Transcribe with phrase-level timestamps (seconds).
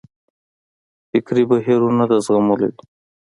[1.09, 2.81] فکري بهیرونه د زغملو وي.